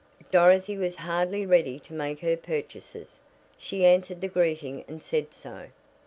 [0.31, 3.17] Dorothy was hardly ready to make her purchases.
[3.59, 5.67] She answered the greeting and said so.